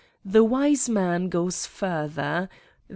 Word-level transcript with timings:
The 0.25 0.43
wise 0.43 0.89
man 0.89 1.29
goes 1.29 1.67
further. 1.67 2.49